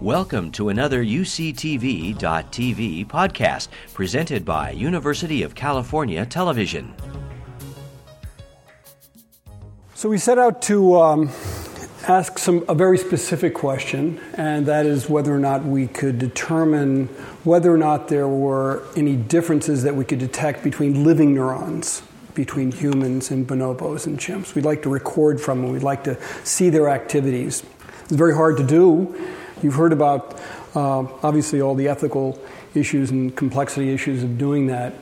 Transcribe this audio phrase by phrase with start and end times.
[0.00, 2.16] Welcome to another UCTV.tv
[3.06, 6.94] podcast presented by University of California Television.
[9.94, 11.28] So we set out to um,
[12.08, 17.08] ask some a very specific question, and that is whether or not we could determine
[17.44, 22.72] whether or not there were any differences that we could detect between living neurons between
[22.72, 24.54] humans and bonobos and chimps.
[24.54, 25.72] We'd like to record from them.
[25.72, 27.64] We'd like to see their activities.
[28.04, 29.14] It's very hard to do.
[29.62, 30.40] You've heard about
[30.74, 32.40] uh, obviously all the ethical
[32.74, 34.94] issues and complexity issues of doing that.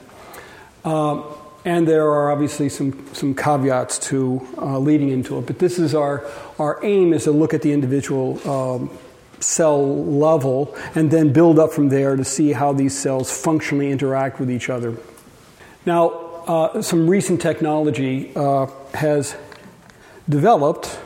[0.85, 1.23] Uh,
[1.65, 5.47] and there are obviously some, some caveats to uh, leading into it.
[5.47, 6.25] But this is our,
[6.59, 8.91] our aim is to look at the individual um,
[9.41, 14.41] cell level and then build up from there to see how these cells functionally interact
[14.41, 14.97] with each other.
[15.85, 16.09] Now,
[16.47, 19.37] uh, some recent technology uh, has
[20.29, 20.99] developed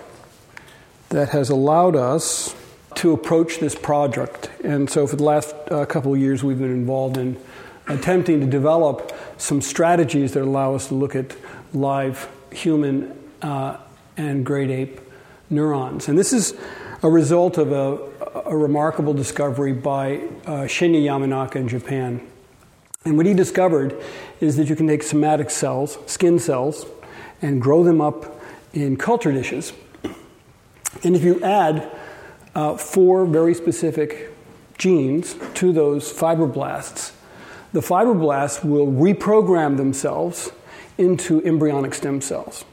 [1.09, 2.55] that has allowed us
[2.97, 4.51] to approach this project.
[4.65, 7.37] And so, for the last uh, couple of years, we've been involved in
[7.89, 11.37] attempting to develop some strategies that allow us to look at
[11.73, 13.77] live human uh,
[14.17, 15.01] and great ape
[15.51, 16.09] neurons.
[16.09, 16.55] And this is
[17.03, 20.17] a result of a, a remarkable discovery by
[20.47, 22.27] uh, Shinya Yamanaka in Japan.
[23.05, 24.01] And what he discovered
[24.41, 26.87] is that you can take somatic cells, skin cells,
[27.41, 28.41] and grow them up
[28.73, 29.73] in culture dishes.
[31.03, 31.91] And if you add
[32.55, 34.35] uh, four very specific
[34.79, 37.13] genes to those fibroblasts,
[37.73, 40.51] the fibroblasts will reprogram themselves
[40.99, 42.65] into embryonic stem cells.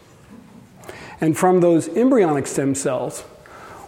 [1.21, 3.21] And from those embryonic stem cells,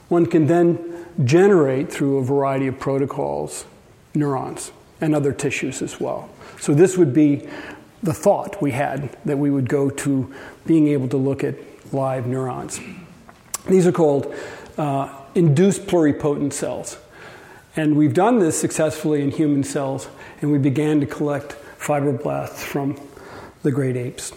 [0.09, 3.65] one can then generate through a variety of protocols
[4.13, 6.29] neurons and other tissues as well.
[6.59, 7.47] So, this would be
[8.03, 10.33] the thought we had that we would go to
[10.65, 11.55] being able to look at
[11.93, 12.79] live neurons.
[13.67, 14.33] These are called
[14.77, 16.97] uh, induced pluripotent cells.
[17.75, 20.09] And we've done this successfully in human cells,
[20.41, 22.99] and we began to collect fibroblasts from
[23.63, 24.33] the great apes.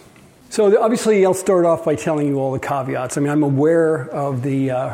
[0.49, 3.17] So, obviously, I'll start off by telling you all the caveats.
[3.17, 4.93] I mean, I'm aware of the uh,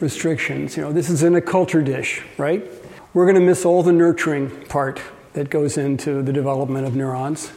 [0.00, 0.76] restrictions.
[0.76, 2.64] You know, this is in a culture dish, right?
[3.12, 5.02] We're going to miss all the nurturing part
[5.34, 7.52] that goes into the development of neurons.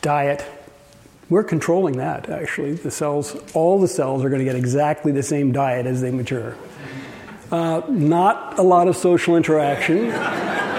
[0.00, 0.44] Diet.
[1.28, 2.72] We're controlling that, actually.
[2.72, 6.10] The cells, all the cells are going to get exactly the same diet as they
[6.10, 6.56] mature.
[7.50, 10.08] Uh, not a lot of social interaction.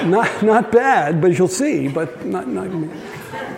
[0.09, 2.69] not, not bad, but you'll see, but not, not,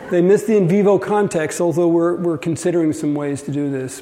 [0.09, 4.01] they miss the in vivo context, although we're, we're considering some ways to do this.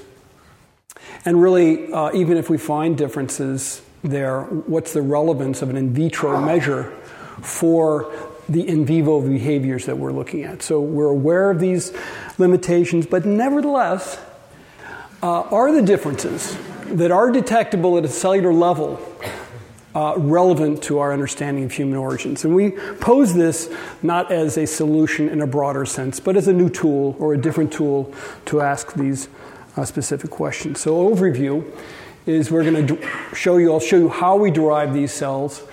[1.26, 5.94] And really, uh, even if we find differences there, what's the relevance of an in
[5.94, 6.92] vitro measure
[7.42, 8.12] for
[8.50, 10.64] the in vivo behaviors that we're looking at?
[10.64, 11.94] So we're aware of these
[12.38, 14.20] limitations, but nevertheless,
[15.22, 16.58] uh, are the differences
[16.98, 19.00] that are detectable at a cellular level
[19.96, 22.46] uh, relevant to our understanding of human origins.
[22.46, 26.54] And we pose this not as a solution in a broader sense, but as a
[26.54, 28.14] new tool or a different tool
[28.46, 29.28] to ask these
[29.76, 30.80] uh, specific questions.
[30.80, 31.66] So, overview
[32.26, 35.64] is we're going to show you, I'll show you how we derive these cells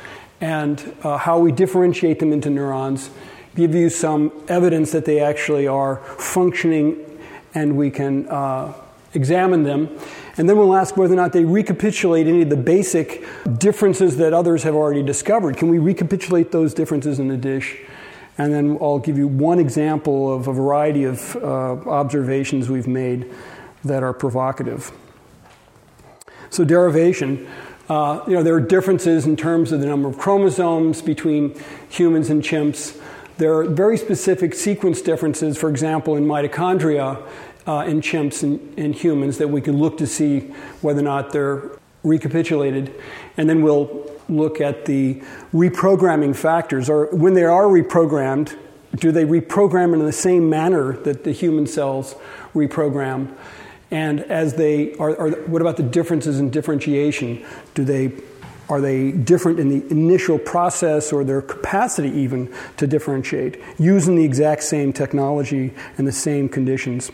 [0.41, 3.11] and uh, how we differentiate them into neurons,
[3.55, 7.05] give you some evidence that they actually are functioning
[7.55, 8.73] and we can uh,
[9.15, 9.89] examine them.
[10.37, 13.25] And then we'll ask whether or not they recapitulate any of the basic
[13.59, 15.57] differences that others have already discovered.
[15.57, 17.79] Can we recapitulate those differences in the dish?
[18.37, 23.33] And then I'll give you one example of a variety of uh, observations we've made
[23.85, 24.93] that are provocative.
[26.51, 27.49] So, derivation.
[27.89, 31.59] Uh, you know, there are differences in terms of the number of chromosomes between
[31.89, 33.01] humans and chimps.
[33.39, 37.23] There are very specific sequence differences, for example, in mitochondria
[37.69, 40.41] uh, in chimps and, and humans that we can look to see
[40.81, 41.71] whether or not they're
[42.03, 42.93] recapitulated.
[43.37, 45.23] And then we'll look at the
[45.55, 48.59] reprogramming factors, or when they are reprogrammed,
[48.97, 52.17] do they reprogram in the same manner that the human cells
[52.55, 53.33] reprogram?
[53.93, 57.47] And as they are, are, what about the differences in differentiation?
[57.75, 58.09] Do they
[58.69, 64.25] are they different in the initial process or their capacity even to differentiate using the
[64.25, 67.11] exact same technology and the same conditions?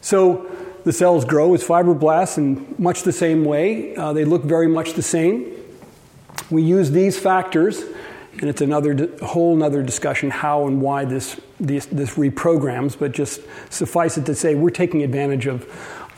[0.00, 0.46] So
[0.84, 3.96] the cells grow as fibroblasts in much the same way.
[3.96, 5.52] Uh, they look very much the same.
[6.48, 7.82] We use these factors,
[8.40, 13.40] and it's another whole other discussion how and why this, this, this reprograms, but just
[13.70, 15.66] suffice it to say we're taking advantage of,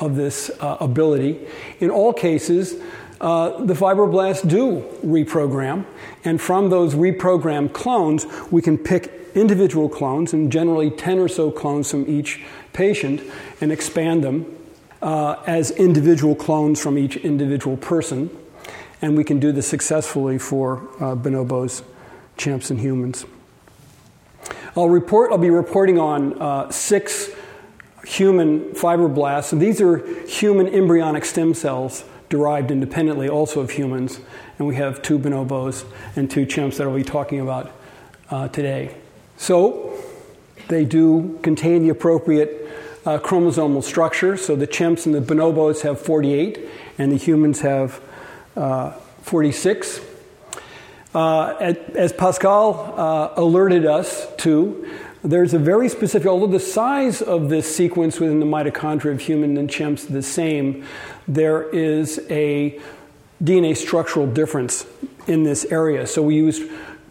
[0.01, 1.47] of this uh, ability.
[1.81, 2.75] In all cases,
[3.21, 5.85] uh, the fibroblasts do reprogram,
[6.25, 11.51] and from those reprogrammed clones, we can pick individual clones, and generally 10 or so
[11.51, 12.43] clones from each
[12.73, 13.21] patient,
[13.61, 14.47] and expand them
[15.03, 18.31] uh, as individual clones from each individual person.
[19.01, 21.83] and we can do this successfully for uh, bonobos,
[22.37, 23.25] chimps, and humans.
[24.77, 25.31] I'll report.
[25.33, 27.31] I'll be reporting on uh, six
[28.05, 34.21] human fibroblasts, and these are human embryonic stem cells derived independently, also of humans.
[34.59, 35.85] And we have two bonobos
[36.17, 37.73] and two chimps that I'll be talking about
[38.31, 38.95] uh, today.
[39.37, 39.99] So
[40.69, 42.69] they do contain the appropriate
[43.07, 44.37] uh, chromosomal structure.
[44.37, 48.01] So the chimps and the bonobos have 48, and the humans have
[48.57, 48.93] uh,
[49.23, 50.01] 46.
[51.15, 54.89] Uh, as Pascal uh, alerted us to,
[55.23, 59.57] there's a very specific, although the size of this sequence within the mitochondria of human
[59.57, 60.85] and chimps is the same,
[61.27, 62.81] there is a
[63.43, 64.87] DNA structural difference
[65.27, 66.07] in this area.
[66.07, 66.71] So we used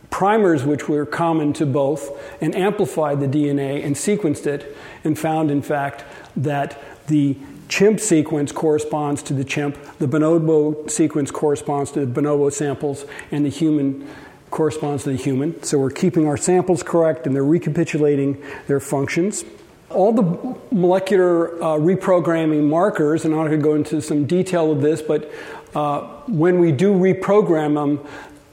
[0.09, 2.09] primers, which were common to both,
[2.41, 6.03] and amplified the DNA and sequenced it, and found, in fact,
[6.35, 7.37] that the
[7.69, 13.45] chimp sequence corresponds to the chimp, the bonobo sequence corresponds to the bonobo samples, and
[13.45, 14.07] the human
[14.49, 15.61] corresponds to the human.
[15.63, 19.43] So we're keeping our samples correct and they're recapitulating their functions.
[19.89, 24.71] All the molecular uh, reprogramming markers, and I'm not going to go into some detail
[24.71, 25.31] of this, but
[25.75, 28.05] uh, when we do reprogram them,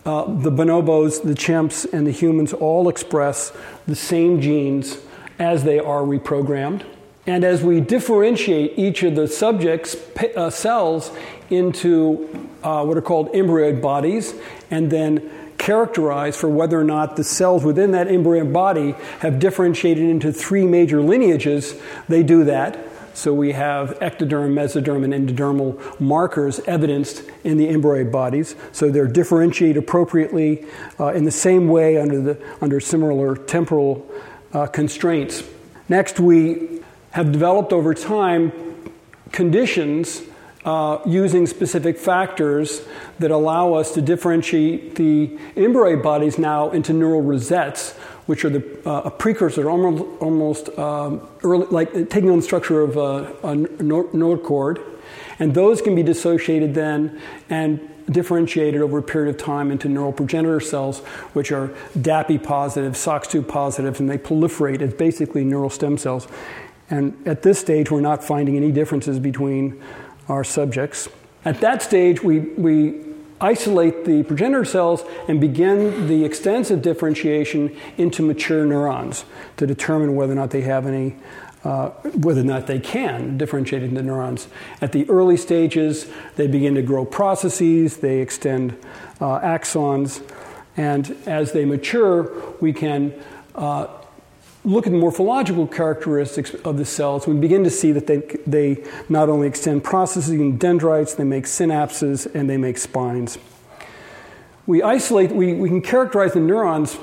[0.07, 3.53] uh, the bonobos, the chimps, and the humans all express
[3.87, 4.99] the same genes
[5.39, 6.85] as they are reprogrammed.
[7.27, 9.97] And as we differentiate each of the subjects'
[10.37, 11.11] uh, cells
[11.49, 14.35] into uh, what are called embryoid bodies,
[14.71, 20.05] and then characterize for whether or not the cells within that embryoid body have differentiated
[20.05, 21.75] into three major lineages,
[22.07, 22.79] they do that.
[23.15, 28.57] So we have ectoderm, mesoderm, and endodermal markers evidenced in the embryoid bodies.
[28.73, 30.67] So they're differentiated appropriately
[31.01, 34.07] uh, in the same way under, the, under similar temporal
[34.53, 35.45] uh, constraints.
[35.89, 36.83] Next, we
[37.13, 38.53] have developed over time
[39.33, 40.21] conditions
[40.65, 42.83] uh, using specific factors
[43.19, 47.93] that allow us to differentiate the embryoid bodies now into neural rosettes,
[48.27, 52.81] which are the, uh, a precursor, almost, almost um, early, like taking on the structure
[52.81, 54.83] of a, a notochord.
[55.39, 57.21] And those can be dissociated then
[57.51, 61.01] and differentiated over a period of time into neural progenitor cells,
[61.33, 61.69] which are
[61.99, 66.29] DAPI positive, SOX2 positive, and they proliferate as basically neural stem cells.
[66.91, 69.83] And at this stage, we're not finding any differences between
[70.29, 71.09] our subjects.
[71.45, 73.05] At that stage, we, we
[73.41, 79.25] isolate the progenitor cells and begin the extensive differentiation into mature neurons
[79.57, 81.17] to determine whether or not they have any,
[81.65, 81.91] uh,
[82.21, 84.49] whether or not they can differentiate into neurons.
[84.81, 86.07] At the early stages,
[86.37, 88.79] they begin to grow processes, they extend
[89.21, 90.23] uh, axons,
[90.77, 93.15] and as they mature, we can
[93.55, 93.87] uh,
[94.65, 98.83] look at the morphological characteristics of the cells, we begin to see that they, they
[99.09, 103.39] not only extend processing dendrites, they make synapses, and they make spines.
[104.67, 106.97] We isolate, we, we can characterize the neurons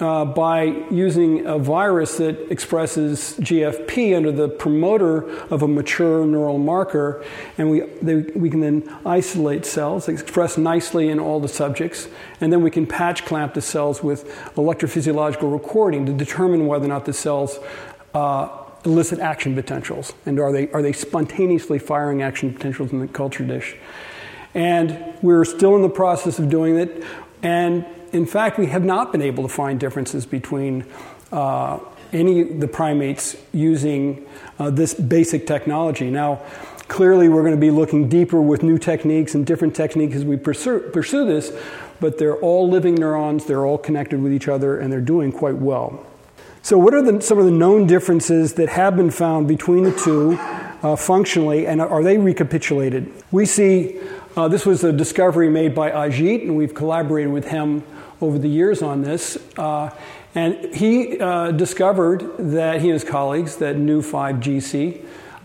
[0.00, 6.58] uh, by using a virus that expresses GFP under the promoter of a mature neural
[6.58, 7.24] marker,
[7.56, 12.08] and we, they, we can then isolate cells express nicely in all the subjects,
[12.40, 16.88] and then we can patch clamp the cells with electrophysiological recording to determine whether or
[16.88, 17.58] not the cells
[18.14, 18.48] uh,
[18.84, 23.44] elicit action potentials, and are they, are they spontaneously firing action potentials in the culture
[23.44, 23.76] dish.
[24.54, 27.04] And we're still in the process of doing it,
[27.42, 30.84] and in fact, we have not been able to find differences between
[31.32, 31.78] uh,
[32.12, 34.26] any of the primates using
[34.58, 36.10] uh, this basic technology.
[36.10, 36.42] Now,
[36.88, 40.36] clearly, we're going to be looking deeper with new techniques and different techniques as we
[40.36, 41.52] pursue, pursue this,
[42.00, 45.56] but they're all living neurons, they're all connected with each other, and they're doing quite
[45.56, 46.04] well.
[46.62, 49.92] So, what are the, some of the known differences that have been found between the
[49.92, 50.36] two
[50.82, 53.12] uh, functionally, and are they recapitulated?
[53.30, 54.00] We see
[54.36, 57.82] uh, this was a discovery made by Ajit, and we've collaborated with him
[58.20, 59.38] over the years on this.
[59.56, 59.90] Uh,
[60.34, 65.04] and he uh, discovered that he and his colleagues that Neu5Gc,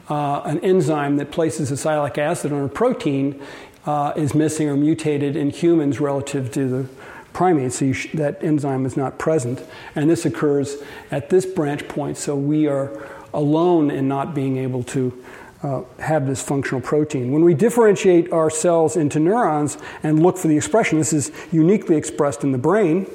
[0.09, 3.41] uh, an enzyme that places a sialic acid on a protein,
[3.85, 6.89] uh, is missing or mutated in humans relative to the
[7.33, 7.79] primates.
[7.79, 9.63] So sh- that enzyme is not present.
[9.95, 10.77] And this occurs
[11.11, 12.91] at this branch point, so we are
[13.33, 15.23] alone in not being able to
[15.63, 17.31] uh, have this functional protein.
[17.31, 21.95] When we differentiate our cells into neurons and look for the expression, this is uniquely
[21.95, 23.07] expressed in the brain.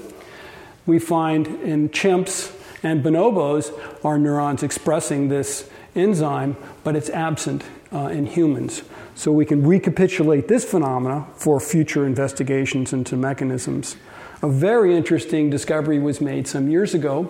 [0.86, 3.72] We find in chimps and bonobos
[4.04, 8.82] our neurons expressing this enzyme, but it's absent uh, in humans.
[9.14, 13.96] So we can recapitulate this phenomena for future investigations into mechanisms.
[14.42, 17.28] A very interesting discovery was made some years ago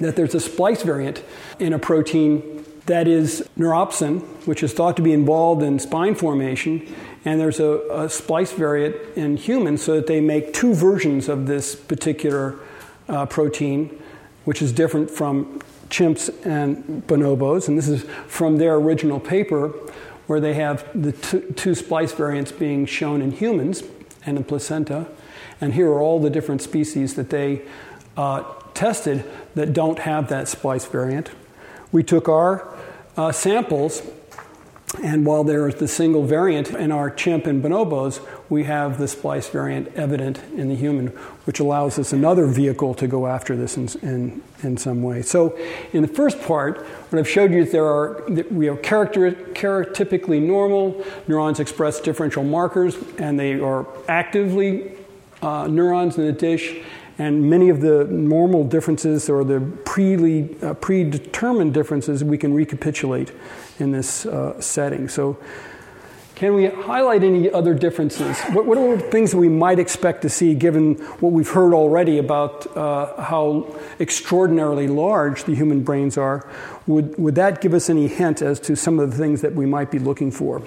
[0.00, 1.24] that there's a splice variant
[1.58, 6.86] in a protein that is neuropsin, which is thought to be involved in spine formation,
[7.24, 11.46] and there's a, a splice variant in humans so that they make two versions of
[11.46, 12.56] this particular
[13.08, 14.02] uh, protein,
[14.44, 17.68] which is different from chimps and bonobos.
[17.68, 19.68] And this is from their original paper,
[20.26, 23.82] where they have the two, two splice variants being shown in humans
[24.24, 25.06] and in placenta.
[25.60, 27.62] And here are all the different species that they
[28.16, 31.30] uh, tested that don't have that splice variant.
[31.92, 32.77] We took our
[33.18, 34.00] uh, samples,
[35.02, 39.08] and while there is the single variant in our chimp and bonobos, we have the
[39.08, 41.08] splice variant evident in the human,
[41.44, 45.20] which allows us another vehicle to go after this in, in, in some way.
[45.20, 45.58] So,
[45.92, 46.78] in the first part,
[47.10, 52.44] what I've showed you is there are we have character, characteristically normal neurons express differential
[52.44, 54.92] markers, and they are actively
[55.42, 56.82] uh, neurons in the dish
[57.18, 63.32] and many of the normal differences or the pre- uh, predetermined differences we can recapitulate
[63.78, 65.08] in this uh, setting.
[65.08, 65.38] So,
[66.36, 68.40] can we highlight any other differences?
[68.52, 72.18] What, what, are things that we might expect to see given what we've heard already
[72.18, 76.48] about uh, how extraordinarily large the human brains are?
[76.86, 79.66] Would, would that give us any hint as to some of the things that we
[79.66, 80.62] might be looking for?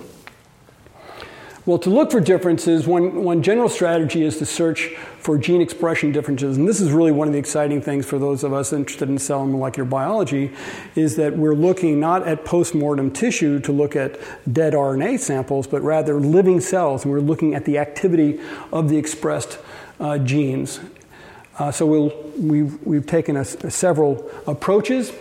[1.64, 6.12] Well, to look for differences, one, one general strategy is to search for gene expression
[6.12, 6.58] differences.
[6.58, 9.20] And this is really one of the exciting things for those of us interested in
[9.20, 10.52] cell and molecular biology,
[10.96, 14.20] is that we're looking not at postmortem tissue to look at
[14.52, 17.04] dead RNA samples, but rather living cells.
[17.04, 18.40] And we're looking at the activity
[18.74, 19.60] of the expressed
[20.00, 20.80] uh, genes.
[21.60, 25.14] Uh, so we'll, we've, we've taken a, a several approaches.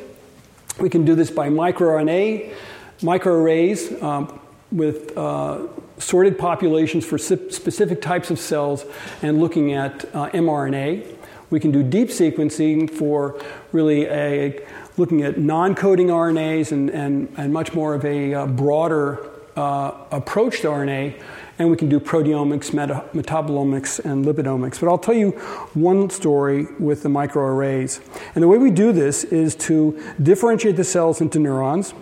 [0.78, 2.54] We can do this by microRNA,
[3.02, 4.40] microarrays um,
[4.72, 5.66] with uh,
[5.98, 8.84] sorted populations for specific types of cells
[9.22, 11.16] and looking at uh, mRNA.
[11.50, 13.40] We can do deep sequencing for
[13.72, 14.64] really a,
[14.96, 19.92] looking at non coding RNAs and, and, and much more of a uh, broader uh,
[20.12, 21.20] approach to RNA.
[21.58, 24.80] And we can do proteomics, meta- metabolomics, and lipidomics.
[24.80, 25.32] But I'll tell you
[25.74, 28.00] one story with the microarrays.
[28.34, 31.92] And the way we do this is to differentiate the cells into neurons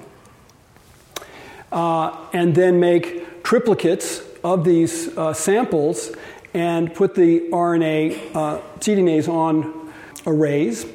[1.73, 6.13] uh, and then make triplicates of these uh, samples
[6.55, 9.93] and put the RNA uh, cDNAs on
[10.27, 10.87] arrays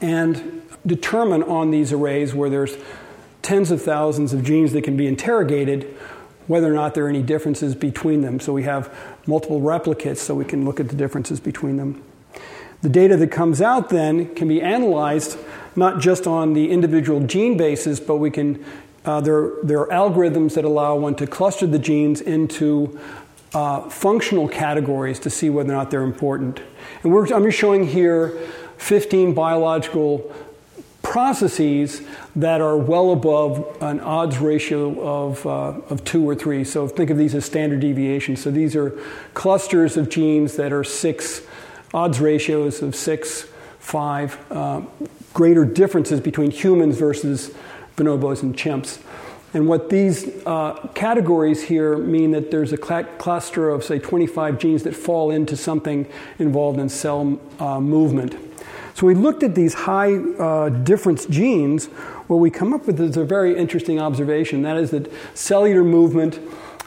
[0.00, 2.76] and determine on these arrays where there's
[3.42, 5.96] tens of thousands of genes that can be interrogated
[6.48, 8.40] whether or not there are any differences between them.
[8.40, 8.92] So we have
[9.26, 12.02] multiple replicates so we can look at the differences between them.
[12.80, 15.38] The data that comes out then can be analyzed
[15.76, 18.64] not just on the individual gene basis, but we can
[19.08, 23.00] uh, there, there, are algorithms that allow one to cluster the genes into
[23.54, 26.60] uh, functional categories to see whether or not they're important.
[27.02, 28.38] And I'm just showing here
[28.76, 30.30] 15 biological
[31.00, 32.02] processes
[32.36, 36.62] that are well above an odds ratio of, uh, of two or three.
[36.62, 38.42] So think of these as standard deviations.
[38.42, 38.90] So these are
[39.32, 41.40] clusters of genes that are six,
[41.94, 43.46] odds ratios of six,
[43.78, 44.82] five, uh,
[45.32, 47.54] greater differences between humans versus
[47.98, 49.00] bonobos and chimps.
[49.54, 54.58] And what these uh, categories here mean that there's a cl- cluster of, say, 25
[54.58, 56.06] genes that fall into something
[56.38, 58.36] involved in cell uh, movement.
[58.94, 61.86] So we looked at these high uh, difference genes.
[62.26, 64.62] What we come up with is a very interesting observation.
[64.62, 66.40] That is that cellular movement,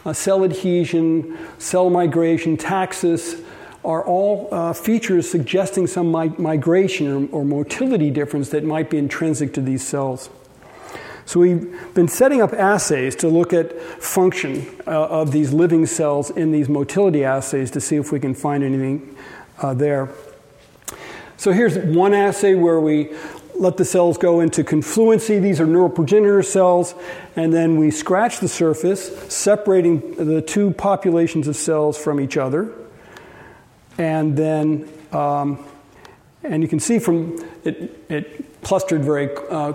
[0.06, 3.42] uh, cell adhesion, cell migration, taxis,
[3.84, 8.98] are all uh, features suggesting some mi- migration or, or motility difference that might be
[8.98, 10.30] intrinsic to these cells.
[11.26, 16.30] So we've been setting up assays to look at function uh, of these living cells
[16.30, 19.16] in these motility assays to see if we can find anything
[19.60, 20.10] uh, there.
[21.38, 23.16] So here's one assay where we
[23.56, 25.40] let the cells go into confluency.
[25.40, 26.96] These are neuroprogenitor cells,
[27.36, 32.74] and then we scratch the surface, separating the two populations of cells from each other.
[33.98, 35.64] And then, um,
[36.44, 39.74] and you can see from it, it clustered very uh,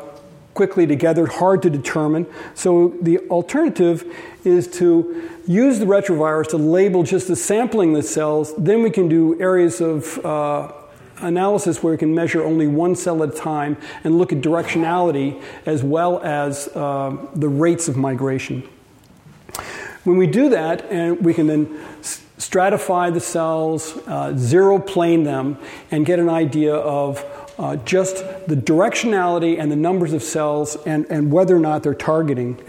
[0.57, 2.27] quickly together, hard to determine.
[2.55, 4.05] So the alternative
[4.43, 8.55] is to use the retrovirus to label just the sampling of the cells.
[8.57, 10.73] Then we can do areas of uh,
[11.19, 15.41] analysis where we can measure only one cell at a time and look at directionality
[15.67, 18.67] as well as uh, the rates of migration.
[20.05, 21.67] When we do that, and we can then
[22.39, 25.59] stratify the cells, uh, zero plane them,
[25.91, 27.25] and get an idea of
[27.59, 28.17] uh, just
[28.49, 32.63] the directionality and the numbers of cells and, and whether or not they're targeting.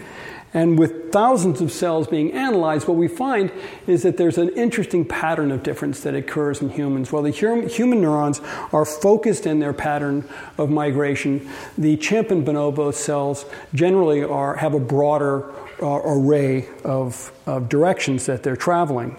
[0.54, 3.52] And with thousands of cells being analyzed, what we find
[3.86, 7.12] is that there's an interesting pattern of difference that occurs in humans.
[7.12, 8.40] While the human neurons
[8.72, 10.26] are focused in their pattern
[10.56, 15.52] of migration, the chimp and bonobo cells generally are, have a broader
[15.82, 19.16] uh, array of, of directions that they're traveling.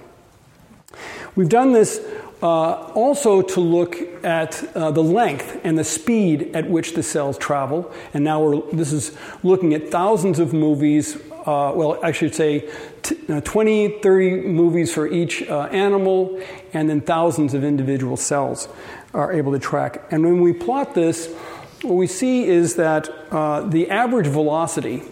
[1.35, 2.03] We've done this
[2.41, 7.37] uh, also to look at uh, the length and the speed at which the cells
[7.37, 7.91] travel.
[8.13, 12.69] And now we're, this is looking at thousands of movies, uh, well, I should say
[13.03, 16.41] t- uh, 20, 30 movies for each uh, animal,
[16.73, 18.69] and then thousands of individual cells
[19.13, 20.01] are able to track.
[20.11, 21.33] And when we plot this,
[21.81, 25.03] what we see is that uh, the average velocity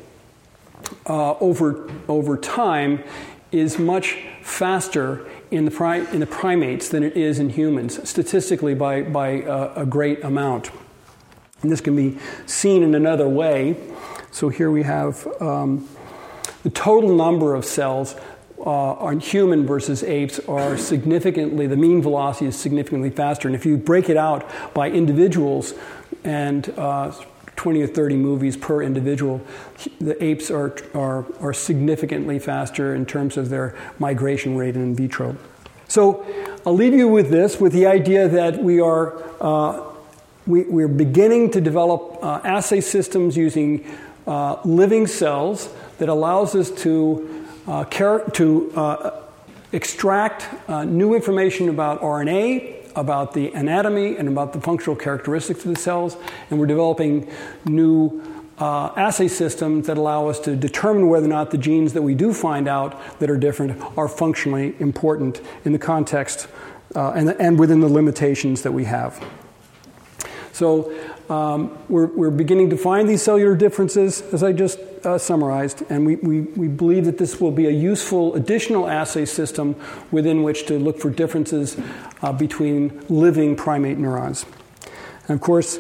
[1.06, 3.04] over, over time
[3.52, 8.74] is much faster in the, pri- in the primates than it is in humans, statistically
[8.74, 10.72] by, by uh, a great amount.
[11.62, 13.76] And this can be seen in another way.
[14.32, 15.88] So here we have um,
[16.64, 18.16] the total number of cells
[18.60, 23.48] uh, on human versus apes are significantly, the mean velocity is significantly faster.
[23.48, 25.74] And if you break it out by individuals
[26.24, 27.14] and uh,
[27.68, 29.42] 20 or 30 movies per individual.
[30.00, 35.36] The apes are, are, are significantly faster in terms of their migration rate in vitro.
[35.90, 36.26] So
[36.66, 39.84] I'll leave you with this, with the idea that we are uh,
[40.46, 43.86] we, we're beginning to develop uh, assay systems using
[44.26, 49.22] uh, living cells that allows us to, uh, to uh,
[49.74, 55.74] extract uh, new information about RNA, about the anatomy and about the functional characteristics of
[55.74, 56.18] the cells,
[56.50, 57.32] and we're developing
[57.66, 58.22] new
[58.58, 62.16] uh, assay systems that allow us to determine whether or not the genes that we
[62.16, 66.48] do find out that are different are functionally important in the context
[66.96, 69.24] uh, and, and within the limitations that we have.
[70.52, 70.92] So
[71.30, 76.06] um, we're, we're, beginning to find these cellular differences, as I just uh, summarized, and
[76.06, 79.76] we, we, we, believe that this will be a useful additional assay system
[80.10, 81.76] within which to look for differences
[82.22, 84.46] uh, between living primate neurons.
[85.28, 85.80] And of course,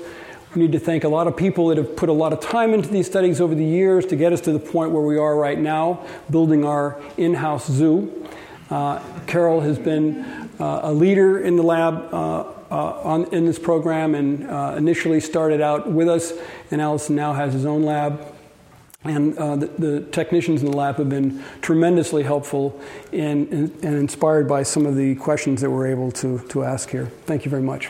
[0.53, 2.73] we need to thank a lot of people that have put a lot of time
[2.73, 5.35] into these studies over the years to get us to the point where we are
[5.35, 8.27] right now, building our in house zoo.
[8.69, 14.15] Uh, Carol has been uh, a leader in the lab uh, on, in this program
[14.15, 16.33] and uh, initially started out with us,
[16.71, 18.33] and Alysson now has his own lab.
[19.03, 23.95] And uh, the, the, technicians in the lab have been tremendously helpful in, in, and
[23.95, 27.05] inspired by some of the questions that we're able to, to ask here.
[27.25, 27.89] Thank you very much.